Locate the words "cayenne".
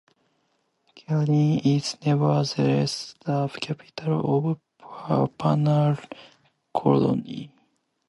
0.95-1.59